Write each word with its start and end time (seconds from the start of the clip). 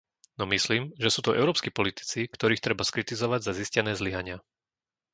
No 0.41 0.45
myslím, 0.53 0.83
že 1.03 1.13
sú 1.15 1.21
to 1.23 1.37
európski 1.41 1.69
politici, 1.79 2.19
ktorých 2.35 2.57
treba 2.65 2.81
skritizovať 2.89 3.39
za 3.45 3.53
zistené 3.59 3.91
zlyhania. 3.99 4.37